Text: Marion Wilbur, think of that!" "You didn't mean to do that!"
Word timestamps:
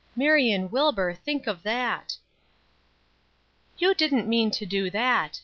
Marion 0.15 0.71
Wilbur, 0.71 1.13
think 1.13 1.45
of 1.45 1.61
that!" 1.61 2.17
"You 3.77 3.93
didn't 3.93 4.27
mean 4.27 4.49
to 4.49 4.65
do 4.65 4.89
that!" 4.89 5.39